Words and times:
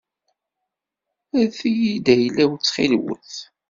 Rret-iyi-d 1.37 2.05
ayla-w 2.13 2.51
ttxil-wet. 2.55 3.33